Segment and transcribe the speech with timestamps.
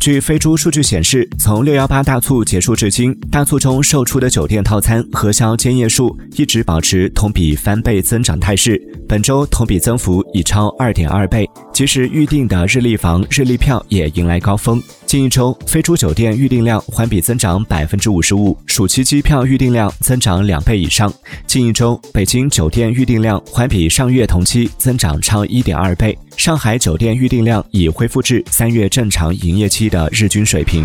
[0.00, 11.46] 据飞猪数据显示，从六幺八大促结束至今，大促中售出的酒店套餐核销间夜数一直保持同比翻倍增长态势，本周同比增幅已超二点二倍。
[11.80, 14.78] 其实预定的日历房、日历票也迎来高峰。
[15.06, 21.10] 近一周，飞猪酒店预订量环比增长百分之五十五，暑期机票预订量增长两倍以上。
[21.46, 26.14] 近一周，北京酒店预订量环比上月同期增长超一点二倍。
[26.36, 30.84] 上海酒店预订量已恢复至三月正常营业期的日均水平。